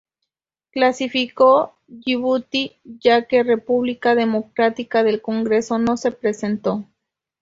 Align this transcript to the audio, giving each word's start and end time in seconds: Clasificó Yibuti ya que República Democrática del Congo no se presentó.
Clasificó 0.71 1.75
Yibuti 1.87 2.75
ya 2.83 3.25
que 3.27 3.43
República 3.43 4.15
Democrática 4.15 5.03
del 5.03 5.21
Congo 5.21 5.51
no 5.77 5.95
se 5.95 6.11
presentó. 6.11 6.85